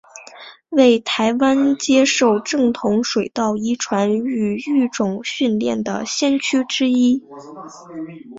[0.69, 7.21] 为台湾接受正统水稻遗传与育种训练的先驱之一。